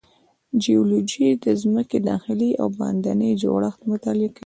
جیولوجی 0.63 1.27
د 1.43 1.45
ځمکې 1.61 1.97
داخلي 2.09 2.51
او 2.61 2.67
باندینی 2.79 3.31
جوړښت 3.41 3.81
مطالعه 3.91 4.29
کوي. 4.35 4.39